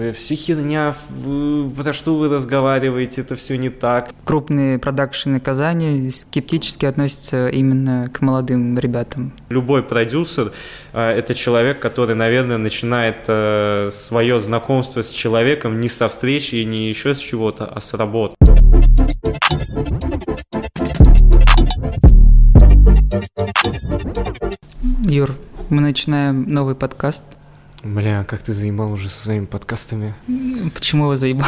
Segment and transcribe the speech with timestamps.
[0.00, 4.10] это все херня, вы, про что вы разговариваете, это все не так.
[4.24, 9.32] Крупные продакшены Казани скептически относятся именно к молодым ребятам.
[9.48, 10.52] Любой продюсер
[10.92, 16.88] э,– это человек, который, наверное, начинает э, свое знакомство с человеком не со встречи, не
[16.88, 18.34] еще с чего-то, а с работы.
[25.06, 25.34] Юр,
[25.68, 27.24] мы начинаем новый подкаст.
[27.84, 30.14] Бля, как ты заебал уже со своими подкастами.
[30.72, 31.46] Почему его заебал?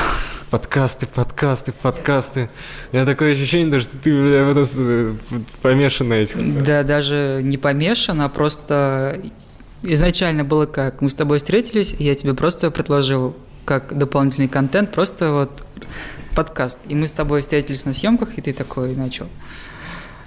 [0.50, 2.50] Подкасты, подкасты, подкасты.
[2.92, 5.16] У меня такое ощущение, что ты, бля, просто
[5.62, 6.62] помешан на этих.
[6.62, 9.18] Да, даже не помешан, а просто
[9.82, 11.00] изначально было как?
[11.00, 13.34] Мы с тобой встретились, и я тебе просто предложил
[13.64, 15.64] как дополнительный контент, просто вот
[16.34, 16.78] подкаст.
[16.86, 19.26] И мы с тобой встретились на съемках, и ты такой начал.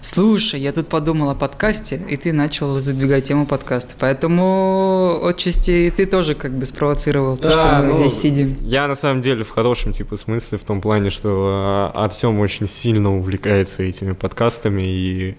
[0.02, 3.96] Слушай, я тут подумал о подкасте, и ты начал задвигать тему подкаста.
[4.00, 8.58] Поэтому отчасти ты тоже как бы спровоцировал то, да, что мы ну, здесь сидим.
[8.62, 13.14] Я на самом деле в хорошем типа смысле, в том плане, что Артем очень сильно
[13.14, 15.38] увлекается этими подкастами, и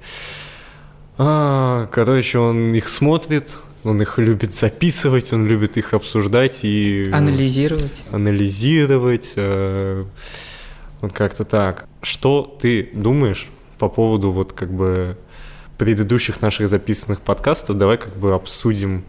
[1.16, 7.10] а, короче, он их смотрит, он их любит записывать, он любит их обсуждать и...
[7.12, 8.02] Анализировать.
[8.12, 9.32] Анализировать.
[9.36, 10.04] Э,
[11.00, 11.88] вот как-то так.
[12.02, 13.48] Что ты думаешь
[13.80, 15.16] по поводу вот как бы
[15.78, 17.78] предыдущих наших записанных подкастов?
[17.78, 19.04] Давай как бы обсудим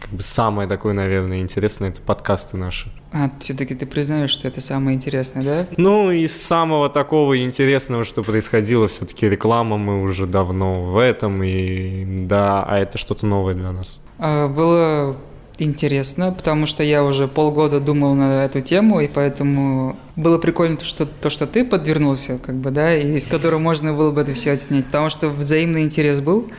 [0.00, 2.92] как бы самое такое, наверное, интересное, это подкасты наши.
[3.12, 5.66] А, все-таки ты признаешь, что это самое интересное, да?
[5.76, 12.26] Ну, из самого такого интересного, что происходило, все-таки реклама мы уже давно в этом, и
[12.26, 14.00] да, а это что-то новое для нас.
[14.18, 15.16] А, было
[15.58, 20.84] интересно, потому что я уже полгода думал на эту тему, и поэтому было прикольно то,
[20.84, 24.34] что, то, что ты подвернулся, как бы, да, и с которым можно было бы это
[24.34, 26.50] все отснять, потому что взаимный интерес был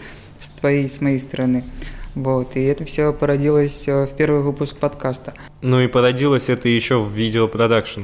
[0.42, 1.64] с твоей, с моей стороны.
[2.16, 5.34] Вот, и это все породилось э, в первый выпуск подкаста.
[5.62, 8.02] Ну и породилось это еще в видеопродакшн.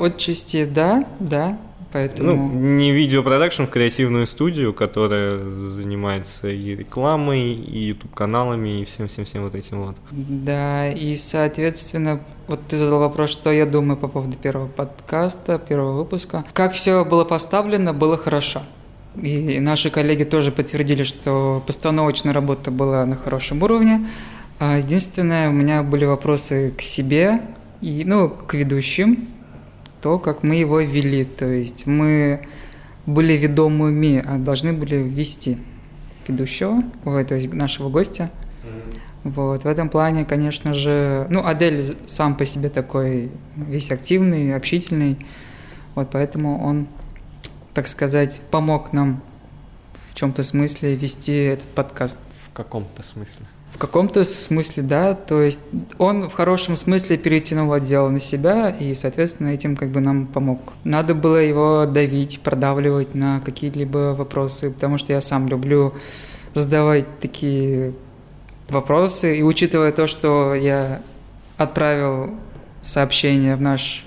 [0.00, 1.58] Отчасти да, да,
[1.90, 2.34] Поэтому...
[2.36, 9.54] Ну, не видеопродакшн, в креативную студию, которая занимается и рекламой, и YouTube-каналами, и всем-всем-всем вот
[9.54, 9.96] этим вот.
[10.10, 15.98] Да, и, соответственно, вот ты задал вопрос, что я думаю по поводу первого подкаста, первого
[15.98, 16.44] выпуска.
[16.52, 18.62] Как все было поставлено, было хорошо.
[19.16, 24.06] И наши коллеги тоже подтвердили, что постановочная работа была на хорошем уровне.
[24.58, 27.40] А единственное, у меня были вопросы к себе,
[27.80, 29.28] и, ну, к ведущим,
[30.00, 31.24] то, как мы его вели.
[31.24, 32.46] То есть мы
[33.06, 35.58] были ведомыми, а должны были вести
[36.26, 38.30] ведущего, ой, то есть нашего гостя.
[39.24, 45.18] Вот, в этом плане, конечно же, ну, Адель сам по себе такой весь активный, общительный,
[45.94, 46.86] вот поэтому он,
[47.74, 49.20] так сказать, помог нам
[50.10, 52.20] в чем-то смысле вести этот подкаст.
[52.44, 53.44] В каком-то смысле?
[53.72, 55.14] В каком-то смысле, да.
[55.14, 55.62] То есть
[55.98, 60.72] он в хорошем смысле перетянул отдел на себя и, соответственно, этим как бы нам помог.
[60.84, 65.94] Надо было его давить, продавливать на какие-либо вопросы, потому что я сам люблю
[66.54, 67.92] задавать такие
[68.68, 69.38] вопросы.
[69.38, 71.00] И учитывая то, что я
[71.56, 72.30] отправил
[72.82, 74.06] сообщение в наш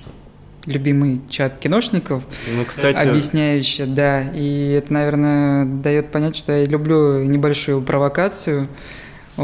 [0.65, 2.23] любимый чат киношников,
[2.55, 2.95] ну, кстати...
[2.95, 8.67] объясняющий, да, и это, наверное, дает понять, что я люблю небольшую провокацию,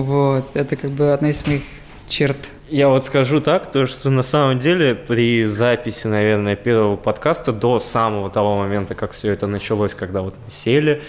[0.02, 1.64] вот, это как бы одна из моих
[2.08, 2.38] черт.
[2.70, 7.80] Я вот скажу так, то что на самом деле при записи, наверное, первого подкаста до
[7.80, 11.02] самого того момента, как все это началось, когда вот мы сели,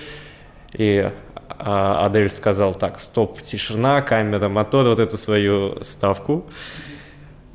[0.73, 1.11] и
[1.51, 6.47] а, Адель сказал так, стоп, тишина, камера, мотор, вот эту свою ставку.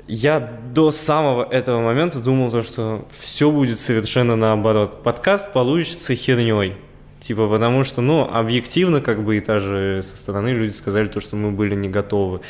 [0.05, 5.01] Я до самого этого момента думал, то, что все будет совершенно наоборот.
[5.01, 6.75] Подкаст получится херней.
[7.23, 11.37] Типа, потому что, ну, объективно, как бы, и даже со стороны люди сказали то, что
[11.37, 12.41] мы были не готовы.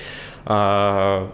[0.45, 1.31] А,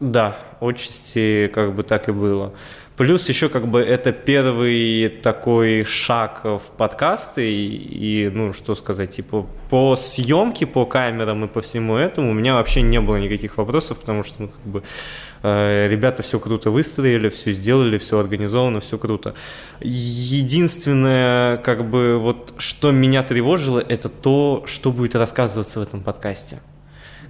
[0.00, 2.52] да, отчасти как бы так и было.
[2.98, 9.16] Плюс еще как бы это первый такой шаг в подкасты и, и, ну, что сказать,
[9.16, 13.56] типа по съемке, по камерам и по всему этому у меня вообще не было никаких
[13.56, 14.82] вопросов, потому что, ну, как бы
[15.42, 19.34] ребята все круто выстроили, все сделали, все организовано, все круто.
[19.80, 26.60] Единственное, как бы вот, что меня тревожило, это то, что будет рассказываться в этом подкасте.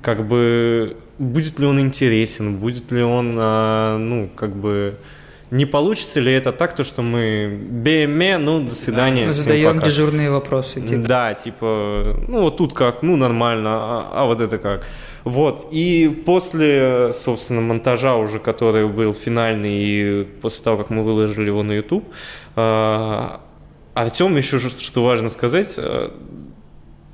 [0.03, 4.97] Как бы будет ли он интересен, будет ли он, а, ну, как бы
[5.51, 9.27] не получится ли это так, то, что мы БМЕ, ну, до свидания.
[9.27, 10.81] Да, задаем дежурные вопросы.
[10.81, 11.09] Типа.
[11.09, 14.87] Да, типа, ну, вот тут как, ну, нормально, а, а вот это как.
[15.25, 21.47] Вот, и после, собственно, монтажа уже, который был финальный, и после того, как мы выложили
[21.47, 22.05] его на YouTube,
[22.57, 23.41] а,
[23.95, 26.15] Артем еще, что важно сказать, а,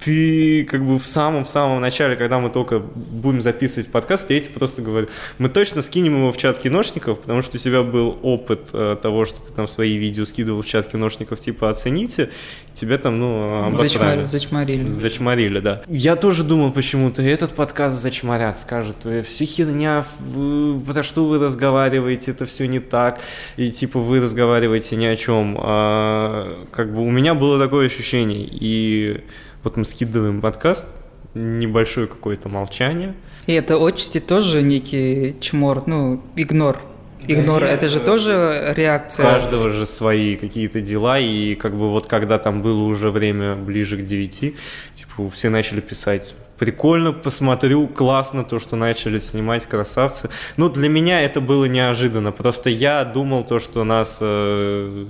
[0.04, 4.54] ты как бы в самом-самом самом начале, когда мы только будем записывать подкаст, я тебе
[4.54, 5.08] просто говорю,
[5.38, 9.24] мы точно скинем его в чат киношников, потому что у тебя был опыт э, того,
[9.24, 12.30] что ты там свои видео скидывал в чат киношников, типа оцените,
[12.72, 14.24] тебя там, ну, обосрали.
[14.26, 14.90] Зачморили.
[14.90, 15.82] Зачморили, да.
[15.88, 22.30] Я тоже думал почему-то, этот подкаст зачморят, скажут, все херня, вы, про что вы разговариваете,
[22.30, 23.20] это все не так,
[23.56, 25.56] и типа вы разговариваете ни о чем.
[25.58, 29.22] А, как бы у меня было такое ощущение, и
[29.64, 30.88] вот мы скидываем подкаст,
[31.34, 33.14] небольшое какое-то молчание.
[33.46, 36.78] И это отчасти тоже некий чмор, ну, игнор.
[37.26, 39.24] Игнор, да, это же тоже реакция.
[39.24, 43.54] У каждого же свои какие-то дела, и как бы вот когда там было уже время
[43.54, 44.56] ближе к девяти,
[44.94, 50.28] типа все начали писать прикольно, посмотрю, классно то, что начали снимать красавцы.
[50.58, 55.06] Ну, для меня это было неожиданно, просто я думал то, что нас э,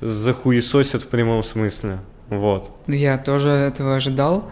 [0.00, 1.98] захуесосят в прямом смысле.
[2.38, 2.70] Вот.
[2.86, 4.50] Я тоже этого ожидал.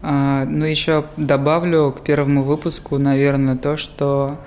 [0.00, 4.38] А, но еще добавлю к первому выпуску, наверное, то, что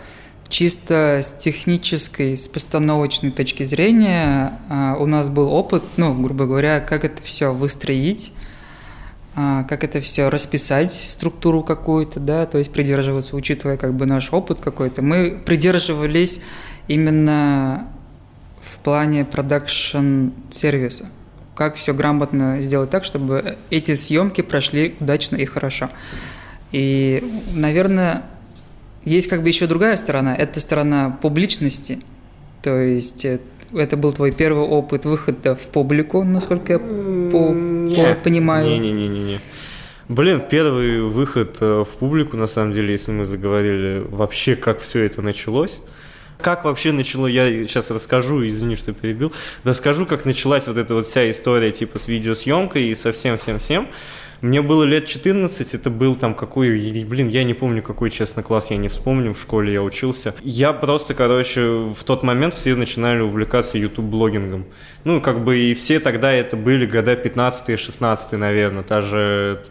[0.48, 6.80] чисто с технической, с постановочной точки зрения а, у нас был опыт, ну, грубо говоря,
[6.80, 8.32] как это все выстроить,
[9.36, 14.32] а, как это все расписать, структуру какую-то, да, то есть придерживаться, учитывая как бы наш
[14.32, 15.02] опыт какой-то.
[15.02, 16.42] Мы придерживались
[16.88, 17.90] именно
[18.62, 21.10] в плане продакшн-сервиса
[21.56, 25.90] как все грамотно сделать так, чтобы эти съемки прошли удачно и хорошо.
[26.72, 27.24] И,
[27.56, 28.24] наверное,
[29.06, 30.36] есть как бы еще другая сторона.
[30.36, 32.00] Это сторона публичности.
[32.62, 33.40] То есть э,
[33.74, 38.66] это был твой первый опыт выхода в публику, насколько я по, не, по, понимаю.
[38.66, 39.40] Не-не-не-не.
[40.10, 45.02] Блин, первый выход э, в публику, на самом деле, если мы заговорили вообще, как все
[45.02, 45.82] это началось,
[46.44, 49.32] как вообще начало, я сейчас расскажу, извини, что перебил,
[49.64, 53.88] расскажу, как началась вот эта вот вся история типа с видеосъемкой и со всем-всем-всем.
[54.42, 56.72] Мне было лет 14, это был там какой,
[57.06, 60.36] блин, я не помню, какой, честно, класс, я не вспомню, в школе я учился.
[60.44, 64.66] Я просто, короче, в тот момент все начинали увлекаться YouTube-блогингом.
[65.06, 69.64] Ну, как бы и все тогда это были года 15-16, наверное, та же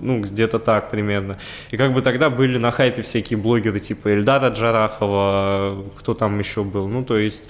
[0.00, 1.38] ну, где-то так примерно.
[1.70, 6.64] И как бы тогда были на хайпе всякие блогеры, типа Эльдара Джарахова, кто там еще
[6.64, 7.48] был, ну, то есть...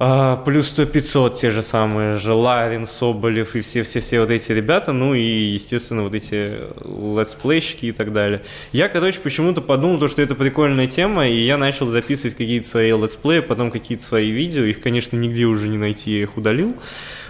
[0.00, 4.90] Uh, плюс 100 500 те же самые же Ларин, Соболев и все-все-все вот эти ребята,
[4.90, 6.50] ну и, естественно, вот эти
[6.84, 8.42] летсплейщики и так далее.
[8.72, 12.90] Я, короче, почему-то подумал, то, что это прикольная тема, и я начал записывать какие-то свои
[12.90, 16.74] летсплеи, потом какие-то свои видео, их, конечно, нигде уже не найти, я их удалил,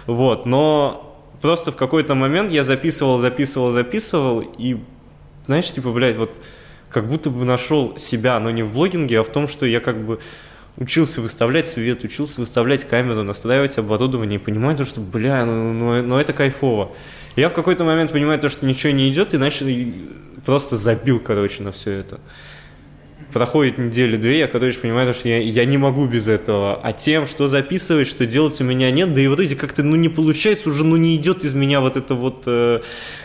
[0.07, 1.04] вот, но
[1.45, 4.77] просто в какой-то момент я записывал, записывал, записывал, и,
[5.45, 6.41] знаешь, типа, блядь, вот
[6.89, 10.03] как будто бы нашел себя, но не в блогинге, а в том, что я как
[10.03, 10.19] бы
[10.77, 16.01] учился выставлять свет, учился выставлять камеру, настраивать оборудование, и понимаю то, что, бля, ну, ну,
[16.01, 16.93] ну это кайфово.
[17.35, 19.67] я в какой-то момент понимаю то, что ничего не идет, и начал,
[20.47, 22.19] просто забил, короче, на все это
[23.35, 26.79] проходит недели две, я, короче, понимаю, что я, я не могу без этого.
[26.81, 30.07] А тем, что записывать, что делать у меня нет, да и вроде как-то, ну, не
[30.07, 32.79] получается, уже, ну, не идет из меня вот это вот, э,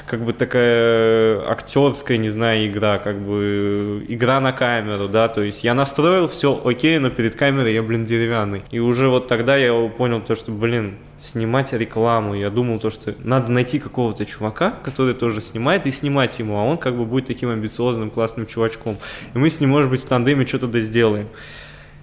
[0.08, 5.62] как бы такая актерская, не знаю, игра, как бы игра на камеру, да, то есть
[5.62, 8.62] я настроил, все окей, но перед камерой я, блин, деревянный.
[8.72, 12.34] И уже вот тогда я понял то, что, блин, снимать рекламу.
[12.34, 16.64] Я думал то, что надо найти какого-то чувака, который тоже снимает, и снимать ему, а
[16.64, 18.98] он как бы будет таким амбициозным, классным чувачком.
[19.34, 21.28] И мы с ним, может быть, в тандеме что-то да сделаем.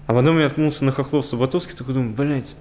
[0.05, 2.55] А потом я откнулся на Хохлов Саботовский, такой думаю, блядь,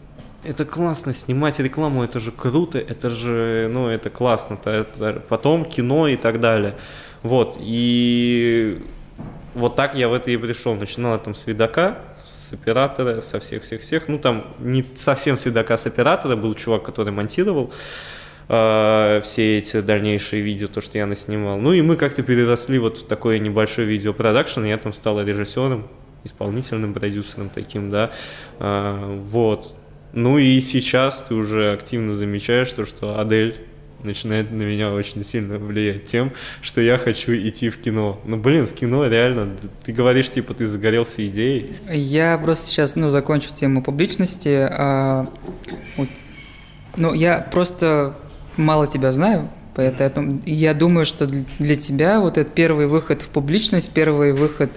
[0.44, 5.64] это классно, снимать рекламу, это же круто, это же, ну, это классно, это, это потом
[5.64, 6.76] кино и так далее.
[7.22, 8.84] Вот, и
[9.56, 10.74] вот так я в это и пришел.
[10.74, 14.06] Начинал там с видака, с оператора, со всех-всех-всех.
[14.06, 17.72] Ну, там не совсем с видака, с оператора был чувак, который монтировал
[18.48, 21.58] э, все эти дальнейшие видео, то, что я наснимал.
[21.58, 25.88] Ну, и мы как-то переросли вот в такой небольшой видеопродакшн, я там стал режиссером,
[26.24, 28.10] исполнительным продюсером таким, да,
[28.58, 29.74] э, вот.
[30.12, 33.66] Ну и сейчас ты уже активно замечаешь то, что Адель
[34.02, 38.20] начинает на меня очень сильно влиять тем, что я хочу идти в кино.
[38.24, 41.76] Ну, блин, в кино реально, ты говоришь, типа, ты загорелся идеей.
[41.90, 44.68] Я просто сейчас, ну, закончу тему публичности.
[44.70, 45.26] А,
[46.96, 48.16] ну, я просто
[48.56, 53.92] мало тебя знаю, поэтому я думаю, что для тебя вот этот первый выход в публичность,
[53.92, 54.70] первый выход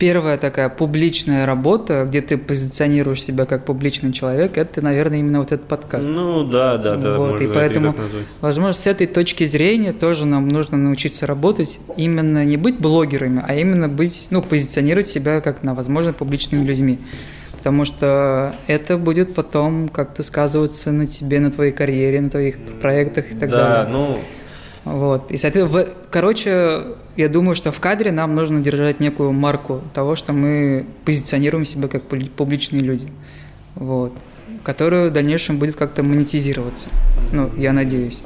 [0.00, 5.52] первая такая публичная работа, где ты позиционируешь себя как публичный человек, это, наверное, именно вот
[5.52, 6.08] этот подкаст.
[6.08, 7.18] Ну да, да, да.
[7.18, 7.94] Вот, можно и поэтому, и
[8.40, 13.54] возможно, с этой точки зрения тоже нам нужно научиться работать, именно не быть блогерами, а
[13.54, 16.98] именно быть, ну, позиционировать себя как на, возможно, публичными людьми.
[17.60, 23.30] Потому что это будет потом как-то сказываться на тебе, на твоей карьере, на твоих проектах
[23.32, 23.92] и так да, далее.
[23.92, 24.18] ну,
[24.86, 25.30] Вот.
[25.30, 26.78] И, соответственно, в- короче,
[27.16, 31.88] я думаю, что в кадре нам нужно держать некую марку того, что мы позиционируем себя
[31.88, 33.08] как публи- публичные люди.
[33.74, 34.14] Вот.
[34.64, 36.88] Которая в дальнейшем будет как-то монетизироваться.
[37.30, 38.22] Ну, я надеюсь.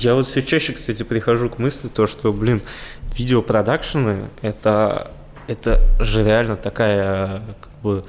[0.00, 2.62] Я вот все чаще, кстати, прихожу к мысли, то, что, блин,
[3.16, 5.10] видеопродакшены это,
[5.48, 8.04] это же реально такая как бы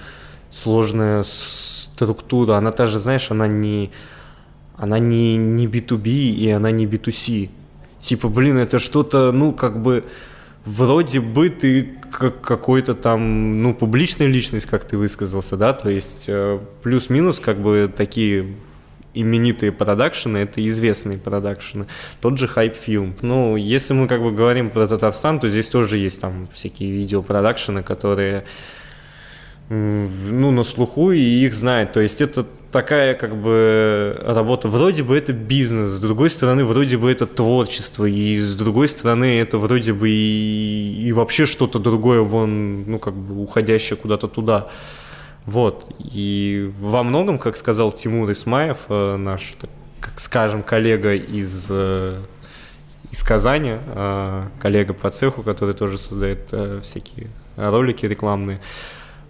[0.52, 2.58] сложная структура.
[2.58, 3.92] Она даже, знаешь, она не,
[4.78, 7.50] она не, не B2B и она не B2C.
[8.00, 10.04] Типа, блин, это что-то, ну, как бы,
[10.66, 16.26] вроде бы ты как какой-то там, ну, публичная личность, как ты высказался, да, то есть
[16.28, 18.56] э, плюс-минус как бы такие
[19.14, 21.86] именитые продакшены, это известные продакшены.
[22.22, 23.16] Тот же хайп-фильм.
[23.22, 27.84] Ну, если мы как бы говорим про Татарстан, то здесь тоже есть там всякие видеопродакшены,
[27.84, 28.44] которые
[29.70, 31.94] ну, на слуху, и их знают.
[31.94, 34.68] То есть это такая как бы работа.
[34.68, 39.40] Вроде бы это бизнес, с другой стороны, вроде бы это творчество, и с другой стороны,
[39.40, 44.70] это вроде бы и, и вообще что-то другое, вон, ну, как бы уходящее куда-то туда.
[45.50, 45.92] Вот.
[45.98, 49.56] И во многом, как сказал Тимур Исмаев, э, наш,
[50.00, 52.22] как скажем, коллега из, э,
[53.10, 56.54] из Казани, э, коллега по цеху, который тоже создает
[56.84, 58.62] всякие ролики рекламные,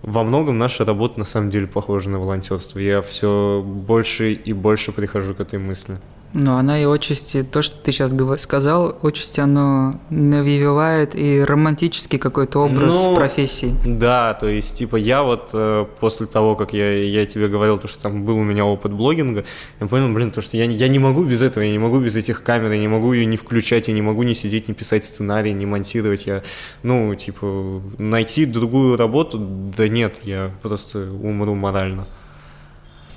[0.01, 2.79] во многом наша работа на самом деле похожа на волонтерство.
[2.79, 5.99] Я все больше и больше прихожу к этой мысли.
[6.33, 12.59] Но она и отчасти, то, что ты сейчас сказал, отчасти оно навевает и романтический какой-то
[12.59, 13.73] образ Ну, профессии.
[13.85, 17.87] Да, то есть, типа, я вот э, после того, как я, я тебе говорил, то,
[17.87, 19.43] что там был у меня опыт блогинга,
[19.79, 21.99] я понял, блин, то, что я, не- я не могу без этого, я не могу
[21.99, 24.73] без этих камер, я не могу ее не включать, я не могу не сидеть, не
[24.75, 26.43] писать сценарий, не монтировать, я,
[26.83, 32.05] ну, типа, найти другую работу, да нет, я просто умру морально.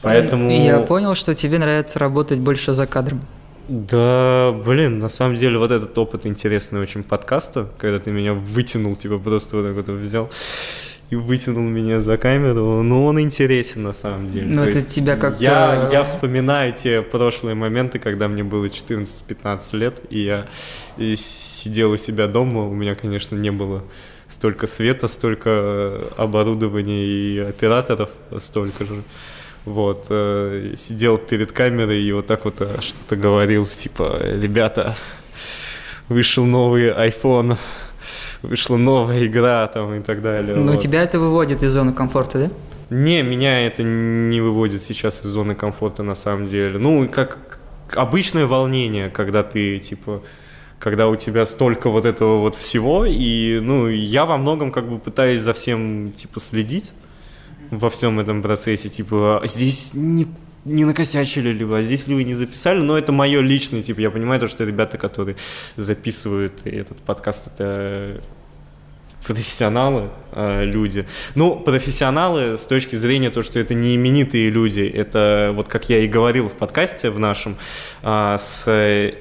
[0.02, 0.50] Поэтому...
[0.50, 3.20] И я понял, что тебе нравится работать больше за кадром.
[3.68, 8.96] Да, блин, на самом деле вот этот опыт интересный очень подкаста, когда ты меня вытянул,
[8.96, 10.28] типа просто вот так вот взял
[11.10, 14.46] и вытянул меня за камеру, ну он интересен на самом деле.
[14.46, 19.76] Ну, То это тебя как-то- Я, я вспоминаю те прошлые моменты, когда мне было 14-15
[19.76, 20.46] лет, и я
[20.96, 23.84] и сидел у себя дома, у меня, конечно, не было
[24.30, 29.02] столько света, столько оборудования и операторов столько же.
[29.64, 34.96] Вот, э, сидел перед камерой и вот так вот э, что-то говорил, типа, ребята,
[36.08, 37.56] вышел новый iPhone,
[38.42, 40.56] вышла новая игра там и так далее.
[40.56, 40.80] Но вот.
[40.80, 42.50] тебя это выводит из зоны комфорта, да?
[42.90, 46.78] Не, меня это не выводит сейчас из зоны комфорта на самом деле.
[46.78, 47.58] Ну, как
[47.94, 50.22] обычное волнение, когда ты, типа,
[50.80, 54.98] когда у тебя столько вот этого вот всего, и, ну, я во многом как бы
[54.98, 56.92] пытаюсь за всем, типа, следить
[57.72, 60.26] во всем этом процессе, типа, здесь не,
[60.64, 64.00] не накосячили ли вы, а здесь ли вы не записали, но это мое личное, типа,
[64.00, 65.36] я понимаю то, что ребята, которые
[65.76, 68.20] записывают этот подкаст, это
[69.26, 71.06] профессионалы, э, люди.
[71.34, 75.98] Ну, профессионалы с точки зрения того, что это не именитые люди, это вот как я
[75.98, 77.56] и говорил в подкасте в нашем
[78.02, 78.68] э, с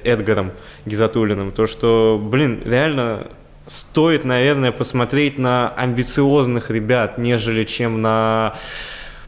[0.04, 0.52] Эдгаром
[0.84, 3.28] Гизатулиным, то, что, блин, реально
[3.66, 8.54] стоит, наверное, посмотреть на амбициозных ребят, нежели чем на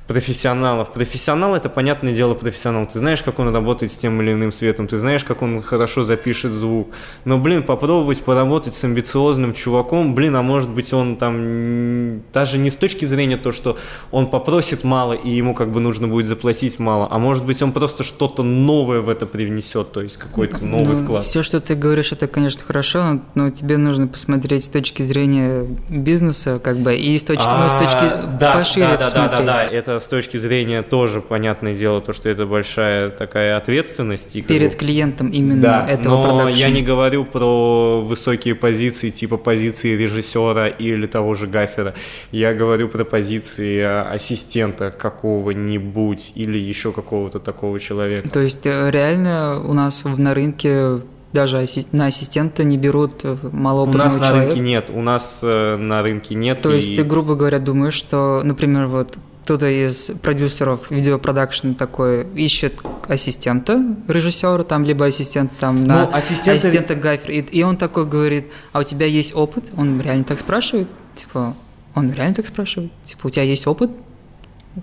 [0.06, 0.92] профессионалов.
[0.92, 2.86] Профессионал это, понятное дело, профессионал.
[2.86, 6.04] Ты знаешь, как он работает с тем или иным светом, ты знаешь, как он хорошо
[6.04, 6.88] запишет звук.
[7.24, 12.70] Но, блин, попробовать поработать с амбициозным чуваком, блин, а может быть он там даже не
[12.70, 13.78] с точки зрения то, что
[14.10, 17.72] он попросит мало и ему как бы нужно будет заплатить мало, а может быть он
[17.72, 21.24] просто что-то новое в это привнесет, то есть какой-то новый вклад.
[21.24, 25.02] Все, Ну, что ты говоришь, это, конечно, хорошо, но, но тебе нужно посмотреть с точки
[25.02, 28.98] зрения бизнеса, как бы, и с точки, ну, с точки А, да, пошире да, да,
[28.98, 29.46] да, да, посмотреть.
[29.46, 34.36] да, это с точки зрения тоже понятное дело, то, что это большая такая ответственность.
[34.36, 36.50] И Перед бы- клиентом именно да, этого но продакшена.
[36.68, 41.94] я не говорю про высокие позиции, типа позиции режиссера или того же гафера.
[42.32, 48.28] Я говорю про позиции а, ассистента какого-нибудь или еще какого-то такого человека.
[48.30, 51.00] То есть э, реально у нас на рынке
[51.32, 54.46] даже на ассистента не берут э, У малоопытного нас на человека.
[54.54, 56.60] рынке нет, у нас э, на рынке нет.
[56.62, 62.26] То и- есть ты, грубо говоря, думаешь, что, например, вот кто-то из продюсеров видеопродакшн такой
[62.34, 62.74] ищет
[63.06, 68.06] ассистента режиссера, там, либо ассистент там на Ну, ассистента- ассистента гафер, и, и он такой
[68.06, 69.64] говорит, а у тебя есть опыт?
[69.76, 70.88] Он реально так спрашивает?
[71.14, 71.54] Типа,
[71.94, 72.90] он реально так спрашивает?
[73.04, 73.90] Типа, у тебя есть опыт?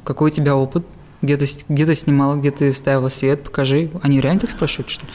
[0.04, 0.86] Какой у тебя опыт?
[1.24, 3.90] Где ты, где ты снимала, где ты ставила свет, покажи.
[4.04, 5.12] Они реально так спрашивают, что ли?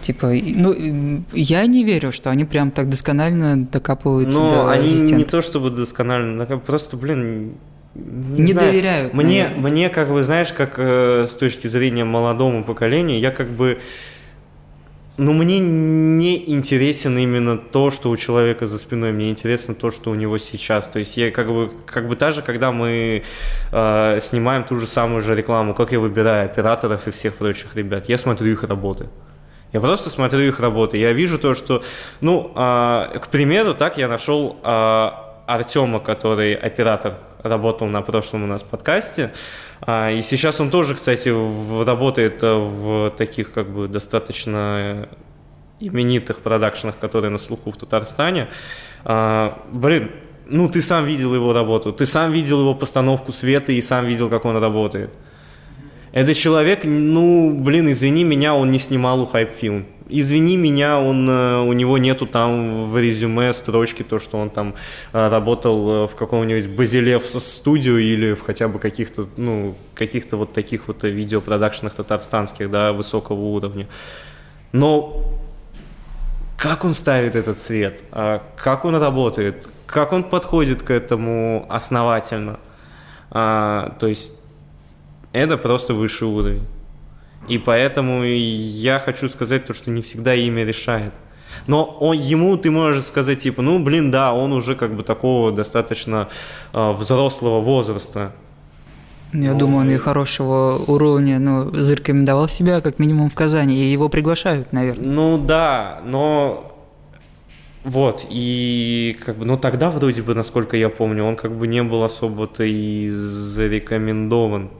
[0.00, 5.14] Типа, ну, я не верю, что они прям так досконально докапываются Но до они ассистента.
[5.16, 7.54] не то чтобы досконально, просто, блин,
[7.94, 8.70] не, Не знаю.
[8.70, 9.70] доверяют, Мне, наверное.
[9.70, 13.80] мне, как бы, знаешь, как э, с точки зрения молодому поколению, я как бы,
[15.16, 20.10] ну, мне не интересен именно то, что у человека за спиной, мне интересно то, что
[20.10, 20.88] у него сейчас.
[20.88, 23.24] То есть я как бы, как бы даже, когда мы
[23.72, 28.08] э, снимаем ту же самую же рекламу, как я выбираю операторов и всех прочих ребят,
[28.08, 29.08] я смотрю их работы.
[29.72, 30.96] Я просто смотрю их работы.
[30.96, 31.82] Я вижу то, что,
[32.20, 38.46] ну, а, к примеру, так я нашел а, Артема, который оператор, работал на прошлом у
[38.46, 39.32] нас подкасте.
[39.80, 41.28] А, и сейчас он тоже, кстати,
[41.84, 45.08] работает э, в таких как бы достаточно
[45.80, 48.48] именитых продакшенах, которые на слуху в Татарстане.
[49.04, 50.10] А, блин,
[50.46, 54.28] ну ты сам видел его работу, ты сам видел его постановку света и сам видел,
[54.28, 55.10] как он работает.
[56.12, 59.84] Это человек, ну, блин, извини меня, он не снимал у Film.
[60.10, 64.74] Извини меня, он, э, у него нету там в резюме строчки то, что он там
[65.12, 70.52] э, работал э, в каком-нибудь Базилев студию или в хотя бы каких-то, ну, каких-то вот
[70.52, 73.86] таких вот видеопродакшенах татарстанских, да, высокого уровня.
[74.72, 75.24] Но
[76.60, 82.60] как он ставит этот цвет, а, как он работает, как он подходит к этому основательно.
[83.30, 84.32] А, то есть
[85.32, 86.62] это просто высший уровень.
[87.48, 91.12] И поэтому я хочу сказать то, что не всегда имя решает.
[91.66, 95.50] Но он, ему ты можешь сказать, типа, ну, блин, да, он уже как бы такого
[95.50, 96.28] достаточно
[96.72, 98.32] э, взрослого возраста.
[99.32, 103.92] Я Ну, думаю, он и- хорошего уровня, ну, зарекомендовал себя как минимум в Казани, и
[103.92, 105.06] его приглашают, наверное.
[105.08, 106.72] Ну да, но
[107.84, 111.82] вот, и как бы, ну тогда вроде бы, насколько я помню, он как бы не
[111.82, 114.70] был особо-то и зарекомендован.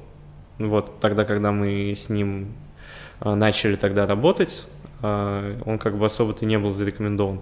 [0.60, 2.52] Вот, тогда, когда мы с ним
[3.18, 4.66] а, начали тогда работать,
[5.00, 7.40] а, он как бы особо-то не был зарекомендован.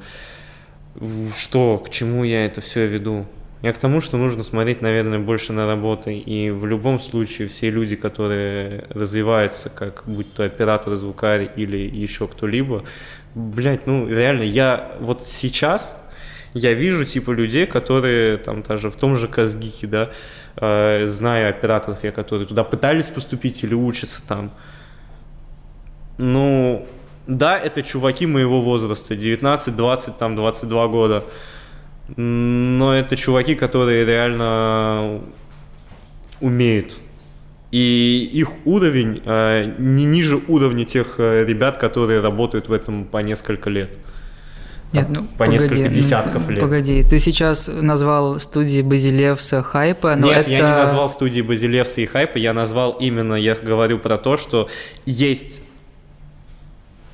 [1.35, 3.27] Что, к чему я это все веду?
[3.61, 6.17] Я к тому, что нужно смотреть, наверное, больше на работы.
[6.17, 12.29] И в любом случае все люди, которые развиваются, как будь то оператор, звукарь или еще
[12.29, 12.85] кто-либо,
[13.35, 15.97] блядь, ну реально, я вот сейчас
[16.55, 20.09] я вижу типа людей, которые там даже в том же Казгике, да, э,
[20.61, 24.51] знаю операторов, я которые туда пытались поступить или учатся там.
[26.19, 26.87] Ну,
[27.27, 31.25] да, это чуваки моего возраста, 19, 20, там, 22 года.
[32.17, 35.21] Но это чуваки, которые реально
[36.41, 36.99] умеют.
[37.71, 43.19] И их уровень э, не ниже уровня тех э, ребят, которые работают в этом по
[43.19, 43.99] несколько лет.
[44.93, 46.61] Нет, ну, по несколько погоди, ну, десятков лет.
[46.61, 50.51] Погоди, ты сейчас назвал студии Базилевса Хайпа, но Нет, это...
[50.51, 54.69] я не назвал студии Базилевса и Хайпа, я назвал именно, я говорю про то, что
[55.05, 55.63] есть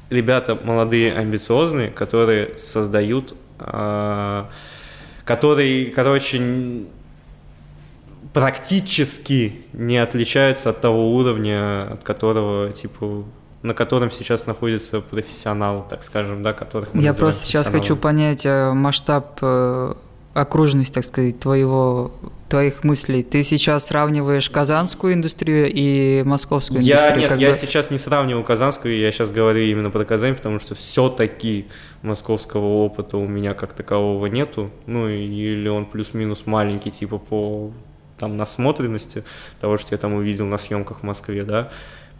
[0.08, 4.48] ребята молодые, амбициозные, которые создают, а,
[5.24, 6.84] которые, короче,
[8.32, 13.24] практически не отличаются от того уровня, от которого, типа,
[13.64, 18.44] на котором сейчас находится профессионал, так скажем, да, которых мы Я просто сейчас хочу понять
[18.44, 19.94] э, масштаб, э,
[20.34, 22.12] окружность, так сказать, твоего,
[22.50, 23.22] твоих мыслей.
[23.22, 27.30] Ты сейчас сравниваешь казанскую индустрию и московскую Я, индустрию.
[27.30, 27.54] нет, я бы.
[27.54, 31.66] сейчас не сравниваю Казанскую, я сейчас говорю именно про Казань, потому что все-таки
[32.02, 34.70] московского опыта у меня как такового нету.
[34.84, 37.72] Ну, или он плюс-минус маленький, типа по
[38.18, 39.24] там насмотренности
[39.58, 41.70] того, что я там увидел на съемках в Москве, да.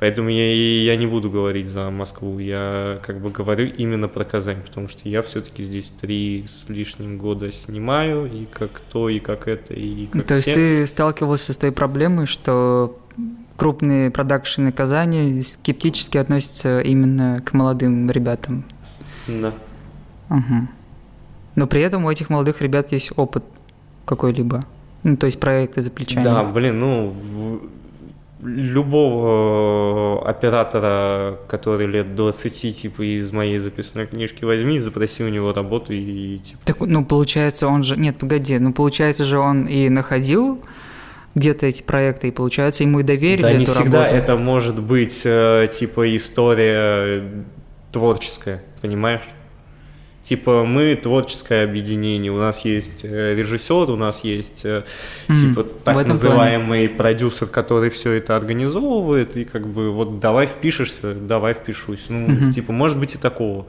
[0.00, 0.52] Поэтому я,
[0.84, 5.08] я не буду говорить за Москву, я как бы говорю именно про Казань, потому что
[5.08, 10.06] я все-таки здесь три с лишним года снимаю, и как то, и как это, и
[10.06, 10.54] как То есть все.
[10.54, 12.98] ты сталкивался с той проблемой, что
[13.56, 18.64] крупные продакшены Казани скептически относятся именно к молодым ребятам.
[19.28, 19.54] Да.
[20.28, 20.68] Ага.
[21.54, 23.44] Но при этом у этих молодых ребят есть опыт
[24.04, 24.64] какой-либо.
[25.04, 26.24] Ну, то есть проекты за плечами.
[26.24, 27.60] Да, блин, ну, в-
[28.44, 35.92] любого оператора, который лет 20, типа, из моей записной книжки возьми, запроси у него работу
[35.92, 37.96] и, типа, Так, ну, получается, он же...
[37.96, 40.62] Нет, погоди, ну, получается же, он и находил
[41.34, 44.16] где-то эти проекты, и, получается, ему и доверили да, не всегда работу.
[44.16, 47.44] это может быть, э, типа, история
[47.90, 49.22] творческая, понимаешь?
[50.24, 56.06] Типа, мы творческое объединение, у нас есть э, режиссер, у нас есть, Мгм, типа, так
[56.06, 62.06] называемый продюсер, который все это организовывает, и как бы, вот, давай впишешься, давай впишусь.
[62.08, 62.52] Ну, Мгм.
[62.52, 63.66] типа, может быть и такого.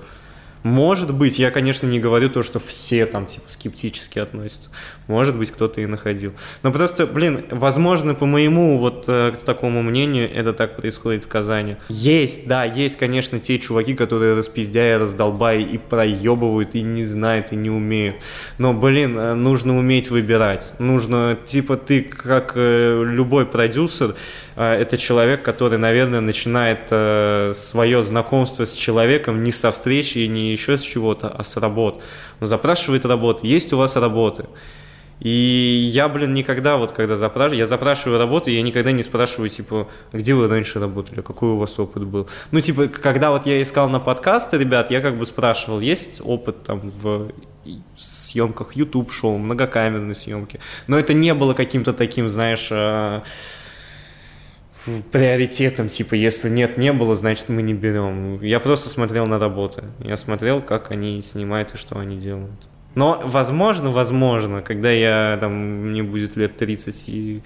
[0.66, 4.72] Может быть, я, конечно, не говорю то, что все там, типа, скептически относятся.
[5.06, 6.34] Может быть, кто-то и находил.
[6.64, 11.76] Но просто, блин, возможно, по моему вот э, такому мнению, это так происходит в Казани.
[11.88, 17.56] Есть, да, есть, конечно, те чуваки, которые распиздяя, раздолбая и проебывают, и не знают, и
[17.56, 18.16] не умеют.
[18.58, 20.74] Но, блин, э, нужно уметь выбирать.
[20.80, 24.16] Нужно, типа, ты, как э, любой продюсер,
[24.56, 30.78] э, это человек, который, наверное, начинает свое знакомство с человеком не со встречи не еще
[30.78, 32.02] с чего-то, а с работ.
[32.42, 34.46] Он запрашивает работу, есть у вас работы.
[35.20, 39.88] И я, блин, никогда вот когда запрашиваю, я запрашиваю работу, я никогда не спрашиваю, типа,
[40.12, 42.28] где вы раньше работали, какой у вас опыт был.
[42.52, 46.64] Ну, типа, когда вот я искал на подкасты, ребят, я как бы спрашивал, есть опыт
[46.64, 47.32] там в
[47.98, 50.60] съемках YouTube-шоу, многокамерной съемки.
[50.88, 53.24] Но это не было каким-то таким, знаешь, а,
[55.12, 58.42] приоритетом, типа, если нет, не было, значит, мы не берем.
[58.42, 59.84] Я просто смотрел на работы.
[60.00, 62.68] Я смотрел, как они снимают и что они делают.
[62.96, 67.44] Но, возможно, возможно, когда я, там, мне будет лет 30 и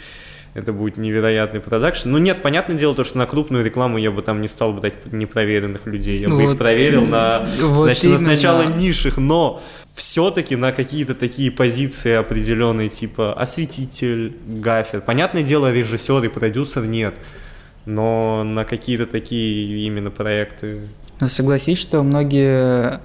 [0.53, 2.09] это будет невероятный продакшн.
[2.09, 5.11] Ну нет, понятное дело, то, что на крупную рекламу я бы там не стал брать
[5.11, 6.19] непроверенных людей.
[6.19, 9.61] Я бы вот, их проверил на, вот значит, на сначала низших, но
[9.99, 15.01] все-таки на какие-то такие позиции определенные, типа осветитель, гафер.
[15.01, 17.15] Понятное дело, режиссер и продюсер нет,
[17.85, 20.83] но на какие-то такие именно проекты.
[21.19, 23.01] Ну, согласись, что многие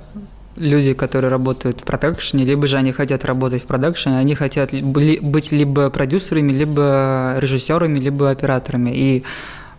[0.54, 5.50] люди, которые работают в продакшене, либо же они хотят работать в продакшене, они хотят быть
[5.50, 8.90] либо продюсерами, либо режиссерами, либо операторами.
[8.94, 9.24] И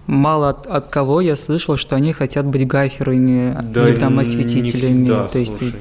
[0.05, 4.97] мало от, от кого я слышал, что они хотят быть гаферами да, или там осветителями.
[4.97, 5.79] Не всегда, То есть, слушай.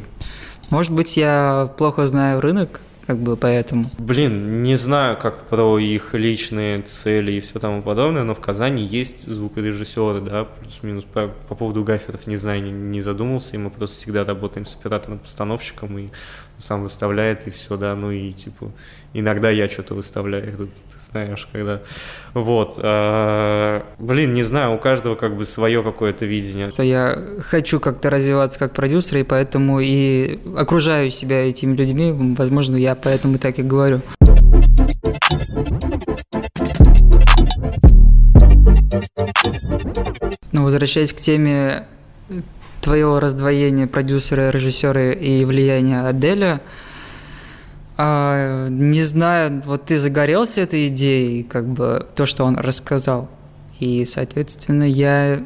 [0.71, 3.85] Может быть, я плохо знаю рынок, как бы поэтому.
[3.99, 8.83] Блин, не знаю, как про их личные цели и все тому подобное, но в Казани
[8.83, 11.05] есть звукорежиссеры, да, плюс-минус.
[11.05, 14.75] По, по поводу гаферов не знаю, не, не задумался, и мы просто всегда работаем с
[14.75, 16.09] оператором-постановщиком, и
[16.59, 18.71] сам выставляет, и все, да, ну и типа
[19.13, 21.81] иногда я что-то выставляю, ты, ты знаешь, когда...
[22.35, 22.75] Вот.
[22.79, 26.71] А, блин, не знаю, у каждого как бы свое какое-то видение.
[26.79, 32.94] Я хочу как-то развиваться как продюсер, и поэтому и окружаю себя этими людьми, возможно, я
[32.95, 34.01] поэтому так и говорю.
[40.53, 41.87] Ну, возвращаясь к теме
[42.81, 46.61] твоего раздвоения продюсера, режиссера и влияния Аделя,
[47.97, 53.29] а, не знаю, вот ты загорелся этой идеей, как бы то, что он рассказал.
[53.79, 55.43] И, соответственно, я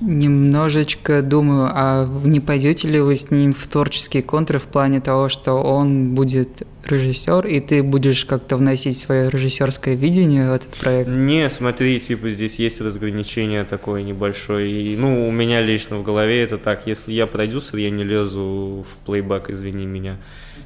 [0.00, 5.28] немножечко думаю, а не пойдете ли вы с ним в творческие контры в плане того,
[5.28, 11.08] что он будет режиссер, и ты будешь как-то вносить свое режиссерское видение в этот проект?
[11.08, 14.70] Не, смотри, типа здесь есть разграничение такое небольшое.
[14.70, 18.84] И, ну, у меня лично в голове это так, если я продюсер, я не лезу
[18.88, 20.18] в плейбэк, извини меня.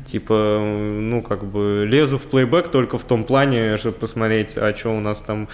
[0.06, 4.96] Типа, ну, как бы лезу в плейбэк только в том плане, чтобы посмотреть, а что
[4.96, 5.48] у нас там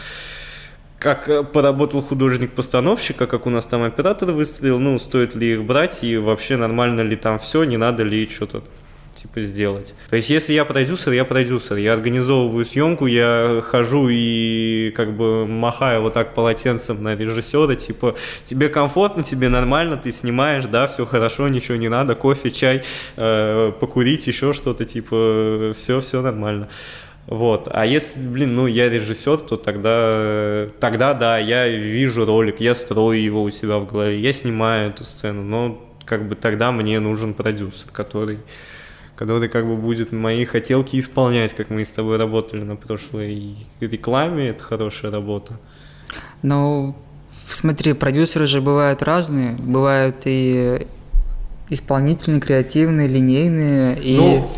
[0.98, 6.02] как поработал художник-постановщик, а как у нас там оператор выстрелил, ну, стоит ли их брать
[6.02, 8.64] и вообще нормально ли там все, не надо ли что-то
[9.14, 9.94] типа сделать.
[10.10, 15.46] То есть, если я продюсер, я продюсер, я организовываю съемку, я хожу и как бы
[15.46, 21.06] махаю вот так полотенцем на режиссера, типа, тебе комфортно, тебе нормально, ты снимаешь, да, все
[21.06, 22.82] хорошо, ничего не надо, кофе, чай,
[23.16, 26.68] э, покурить, еще что-то, типа, все, все нормально.
[27.26, 27.68] Вот.
[27.72, 33.22] А если, блин, ну я режиссер, то тогда, тогда да, я вижу ролик, я строю
[33.22, 37.34] его у себя в голове, я снимаю эту сцену, но как бы тогда мне нужен
[37.34, 38.38] продюсер, который
[39.16, 44.48] который как бы будет мои хотелки исполнять, как мы с тобой работали на прошлой рекламе,
[44.48, 45.54] это хорошая работа.
[46.42, 46.96] Ну,
[47.48, 50.86] смотри, продюсеры же бывают разные, бывают и
[51.70, 54.16] исполнительные, креативные, линейные, и...
[54.16, 54.50] Ну,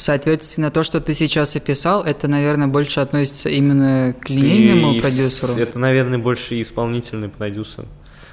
[0.00, 5.52] Соответственно, то, что ты сейчас описал, это, наверное, больше относится именно к линейному и продюсеру.
[5.54, 7.84] Это, наверное, больше исполнительный продюсер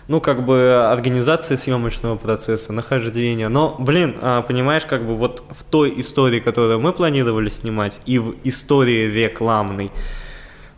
[0.08, 3.50] ну, как бы организация съемочного процесса, нахождение.
[3.50, 8.18] Но, блин, а, понимаешь, как бы вот в той истории, которую мы планировали снимать, и
[8.18, 9.92] в истории рекламной,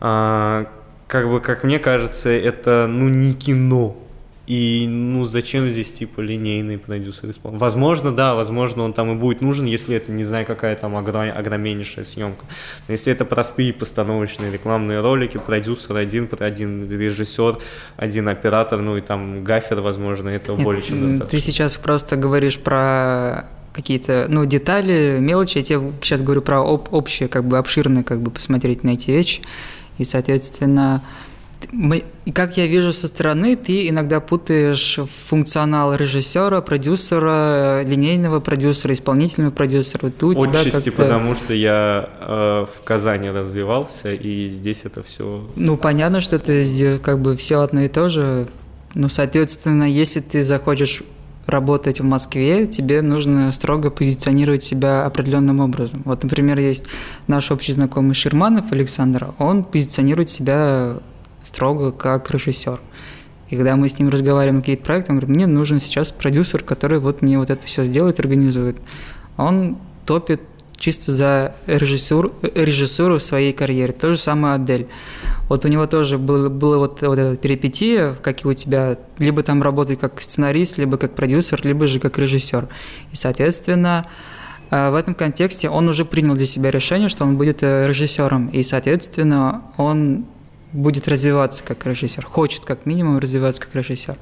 [0.00, 0.66] а,
[1.06, 3.96] как бы, как мне кажется, это, ну, не кино.
[4.50, 7.60] И, ну, зачем здесь, типа, линейный продюсер исполнитель?
[7.60, 11.30] Возможно, да, возможно, он там и будет нужен, если это, не знаю, какая там огром...
[11.32, 12.46] огромнейшая съемка.
[12.88, 17.58] Но если это простые постановочные рекламные ролики, продюсер один, один режиссер,
[17.96, 21.30] один оператор, ну и там гафер, возможно, этого Нет, более чем достаточно.
[21.30, 26.92] Ты сейчас просто говоришь про какие-то, ну, детали, мелочи, я тебе сейчас говорю про об,
[26.92, 29.42] общее, как бы, обширное, как бы, посмотреть на эти вещи,
[29.98, 31.04] и, соответственно,
[32.32, 40.10] как я вижу со стороны, ты иногда путаешь функционал режиссера, продюсера, линейного продюсера, исполнительного продюсера.
[40.10, 45.48] Ты Отчасти потому, что я э, в Казани развивался, и здесь это все.
[45.56, 48.46] Ну, понятно, что это как бы все одно и то же.
[48.94, 51.02] Ну, соответственно, если ты захочешь
[51.46, 56.02] работать в Москве, тебе нужно строго позиционировать себя определенным образом.
[56.04, 56.86] Вот, например, есть
[57.26, 60.98] наш общий знакомый Шерманов Александр, он позиционирует себя
[61.42, 62.80] строго как режиссер.
[63.50, 66.62] И когда мы с ним разговариваем на какие-то проекты, он говорит, мне нужен сейчас продюсер,
[66.62, 68.76] который вот мне вот это все сделает, организует.
[69.36, 70.40] Он топит
[70.80, 73.92] чисто за режиссур, режиссуру в своей карьере.
[73.92, 74.88] То же самое Адель.
[75.48, 79.42] Вот у него тоже было, было вот, вот эта перипетия, как и у тебя, либо
[79.42, 82.68] там работать как сценарист, либо как продюсер, либо же как режиссер.
[83.12, 84.06] И, соответственно,
[84.70, 88.48] э, в этом контексте он уже принял для себя решение, что он будет э, режиссером.
[88.48, 90.24] И, соответственно, он
[90.72, 94.16] будет развиваться как режиссер, хочет как минимум развиваться как режиссер.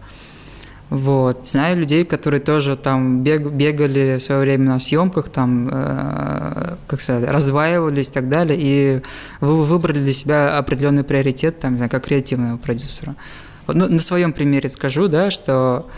[0.91, 1.47] Вот.
[1.47, 7.01] Знаю людей, которые тоже там бег, бегали в свое время на съемках, там, э, как
[7.03, 9.03] сказать, раздваивались и так далее, и
[9.41, 13.17] вы выбрали для себя определенный приоритет, там, как креативного продюсера.
[13.67, 15.91] Ну, на своем примере скажу, да, что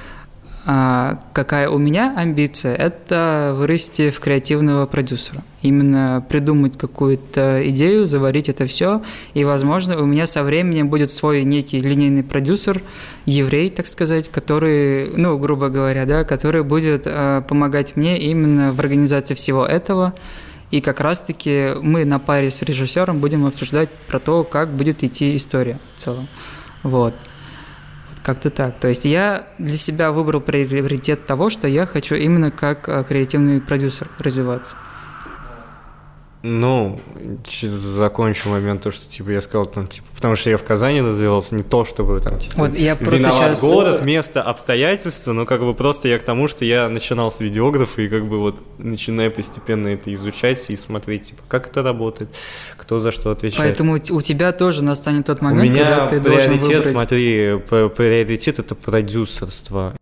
[0.66, 5.42] а, какая у меня амбиция, это вырасти в креативного продюсера.
[5.62, 9.02] Именно придумать какую-то идею, заварить это все.
[9.32, 12.82] И, возможно, у меня со временем будет свой некий линейный продюсер,
[13.24, 18.80] еврей, так сказать, который, ну, грубо говоря, да, который будет э, помогать мне именно в
[18.80, 20.14] организации всего этого.
[20.70, 25.34] И как раз-таки мы на паре с режиссером будем обсуждать про то, как будет идти
[25.36, 26.28] история в целом.
[26.82, 27.14] Вот.
[28.30, 28.78] Как-то так.
[28.78, 33.60] То есть я для себя выбрал приоритет того, что я хочу именно как э, креативный
[33.60, 34.76] продюсер развиваться.
[36.42, 36.98] Ну,
[37.62, 41.54] закончу момент, то, что, типа, я сказал, там, типа, потому что я в Казани развивался,
[41.54, 43.60] не то, чтобы, там, типа, вот я виноват сейчас...
[43.60, 48.00] город, место, обстоятельства, но, как бы, просто я к тому, что я начинал с видеографа,
[48.00, 52.30] и, как бы, вот, начинаю постепенно это изучать и смотреть, типа, как это работает,
[52.78, 53.58] кто за что отвечает.
[53.58, 56.86] Поэтому у тебя тоже настанет тот момент, у меня когда ты приоритет, должен выбрать...
[56.86, 57.58] смотри,
[57.96, 59.94] приоритет– это продюсерство.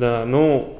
[0.00, 0.78] Да, ну,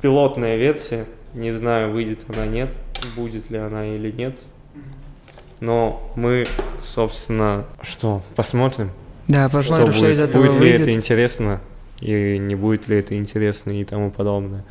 [0.00, 2.72] пилотная версия, не знаю, выйдет она, нет,
[3.14, 4.40] будет ли она или нет.
[5.60, 6.46] Но мы,
[6.80, 8.90] собственно, что, посмотрим?
[9.28, 10.78] Да, посмотрим, что, что из этого Будет выйдет.
[10.78, 11.60] ли это интересно,
[12.00, 14.64] и не будет ли это интересно, и тому подобное.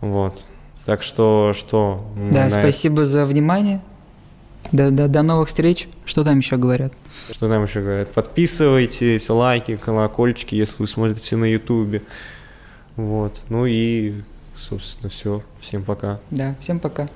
[0.00, 0.42] Вот.
[0.84, 2.04] Так что, что?
[2.32, 3.10] Да, спасибо это...
[3.10, 3.80] за внимание.
[4.72, 5.88] До, до, до новых встреч.
[6.04, 6.92] Что там еще говорят?
[7.30, 8.08] Что там еще говорят?
[8.08, 12.02] Подписывайтесь, лайки, колокольчики, если вы смотрите на ютубе.
[12.96, 13.42] Вот.
[13.48, 14.22] Ну и,
[14.56, 15.42] собственно, все.
[15.60, 16.20] Всем пока.
[16.30, 17.08] Да, всем пока.